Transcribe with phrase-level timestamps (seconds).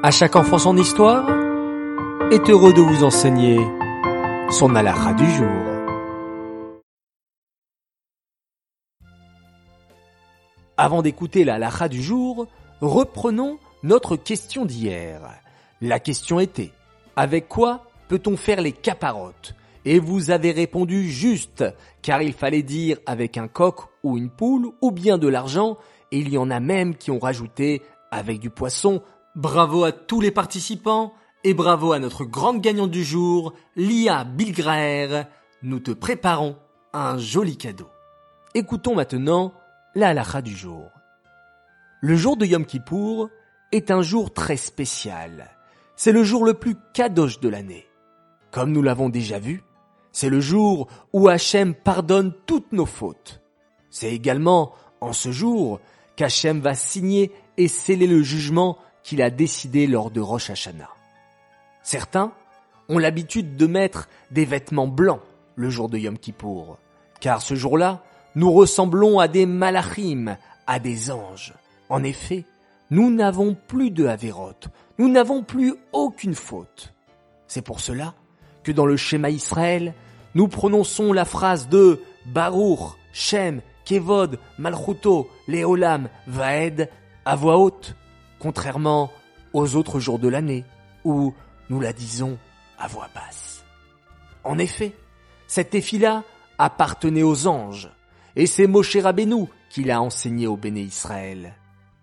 [0.00, 1.28] À chaque enfant son histoire
[2.30, 3.58] est heureux de vous enseigner
[4.48, 5.48] son halakha du jour.
[10.76, 12.46] Avant d'écouter la du jour,
[12.80, 15.20] reprenons notre question d'hier.
[15.80, 16.70] La question était
[17.16, 19.56] avec quoi peut-on faire les caparottes?
[19.84, 21.64] Et vous avez répondu juste,
[22.02, 25.76] car il fallait dire avec un coq ou une poule ou bien de l'argent,
[26.12, 29.02] et il y en a même qui ont rajouté avec du poisson.
[29.38, 31.14] Bravo à tous les participants
[31.44, 35.28] et bravo à notre grande gagnante du jour, Lia Bilgraer.
[35.62, 36.56] Nous te préparons
[36.92, 37.86] un joli cadeau.
[38.56, 39.54] Écoutons maintenant
[39.94, 40.12] la
[40.42, 40.90] du jour.
[42.00, 43.28] Le jour de Yom Kippour
[43.70, 45.48] est un jour très spécial.
[45.94, 47.86] C'est le jour le plus kadosh de l'année.
[48.50, 49.62] Comme nous l'avons déjà vu,
[50.10, 53.40] c'est le jour où Hachem pardonne toutes nos fautes.
[53.88, 55.78] C'est également en ce jour
[56.16, 60.90] qu'Hachem va signer et sceller le jugement qu'il a décidé lors de Rosh Hashanah.
[61.82, 62.32] Certains
[62.88, 65.20] ont l'habitude de mettre des vêtements blancs
[65.56, 66.78] le jour de Yom Kippour,
[67.20, 68.02] car ce jour-là,
[68.34, 71.54] nous ressemblons à des malachim, à des anges.
[71.88, 72.44] En effet,
[72.90, 74.68] nous n'avons plus de Havéroth,
[74.98, 76.94] nous n'avons plus aucune faute.
[77.46, 78.14] C'est pour cela
[78.62, 79.94] que dans le schéma Israël,
[80.34, 86.90] nous prononçons la phrase de Baruch, Shem, Kevod, Malchuto, Léolam, Vaed
[87.24, 87.96] à voix haute,
[88.38, 89.10] contrairement
[89.52, 90.64] aux autres jours de l'année
[91.04, 91.34] où
[91.70, 92.38] nous la disons
[92.78, 93.64] à voix basse.
[94.44, 94.94] En effet,
[95.46, 96.24] cette effila
[96.58, 97.90] appartenait aux anges,
[98.36, 101.54] et c'est Moshe Rabbeinu qui l'a enseigné au béné Israël.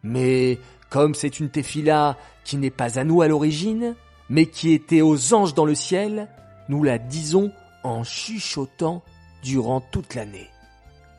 [0.03, 3.95] Mais comme c'est une tefila qui n'est pas à nous à l'origine,
[4.29, 6.29] mais qui était aux anges dans le ciel,
[6.69, 7.51] nous la disons
[7.83, 9.03] en chuchotant
[9.43, 10.49] durant toute l'année.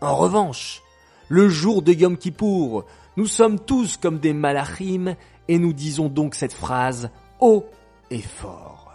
[0.00, 0.82] En revanche,
[1.28, 2.84] le jour de Yom Kippour,
[3.16, 5.16] nous sommes tous comme des malachim
[5.48, 7.10] et nous disons donc cette phrase
[7.40, 7.66] haut
[8.10, 8.92] et fort.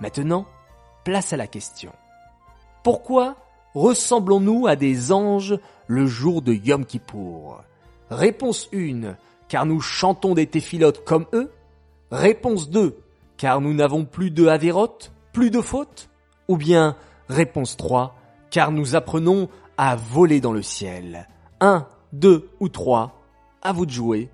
[0.00, 0.46] Maintenant,
[1.04, 1.92] place à la question.
[2.82, 3.36] Pourquoi
[3.74, 7.62] ressemblons-nous à des anges le jour de Yom Kippour?
[8.10, 9.16] Réponse 1,
[9.48, 11.52] car nous chantons des téphilotes comme eux.
[12.10, 12.98] Réponse 2,
[13.36, 16.08] car nous n'avons plus de Havéroth, plus de fautes.
[16.48, 16.96] Ou bien,
[17.28, 18.16] réponse 3,
[18.50, 21.28] car nous apprenons à voler dans le ciel.
[21.60, 23.20] 1, 2 ou 3,
[23.62, 24.30] à vous de jouer.